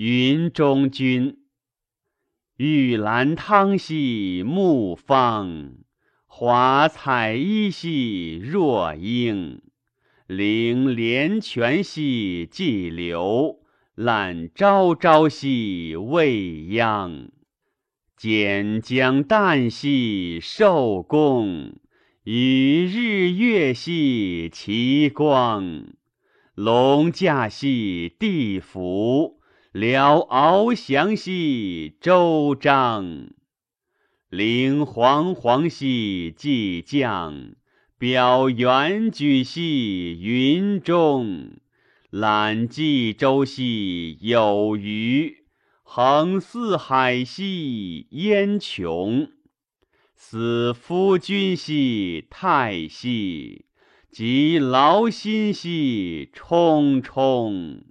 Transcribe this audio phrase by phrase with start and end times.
[0.00, 1.38] 云中君。
[2.56, 5.72] 玉兰汤兮木方，
[6.24, 9.60] 华彩衣兮若英。
[10.28, 13.58] 凌连泉兮既流，
[13.96, 17.32] 览朝朝兮未央。
[18.16, 21.74] 简江旦兮寿公，
[22.22, 25.88] 与日月兮齐光。
[26.54, 29.37] 龙驾兮地服，
[29.80, 33.30] 辽翱翔兮周章。
[34.28, 37.52] 凌煌煌兮既降，
[37.96, 41.60] 表元举兮云中。
[42.10, 45.44] 览冀州兮有余，
[45.84, 49.30] 横四海兮焉穷。
[50.16, 53.66] 思夫君兮太息。
[54.10, 57.82] 及劳心兮忡忡。